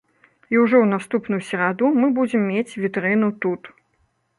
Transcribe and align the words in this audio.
І 0.53 0.57
ўжо 0.63 0.75
ў 0.83 0.87
наступную 0.93 1.39
сераду 1.51 1.93
мы 2.01 2.13
будзем 2.19 2.51
мець 2.51 2.69
вітрыну 2.83 3.35
тут. 3.47 3.61